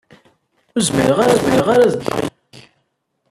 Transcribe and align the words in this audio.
Ur 0.75 0.81
zmireɣ 0.87 1.17
ara 1.23 1.33
ad 1.35 1.39
dduɣ 1.43 1.69
yid-k. 1.73 2.07